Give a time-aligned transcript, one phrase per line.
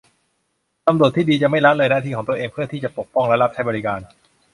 [0.87, 3.99] ตำรวจที่ดีจะไม่ละเลยหน้าที่ของตัวเองเพื่อที่จะปกป้องและรับใช้บริการ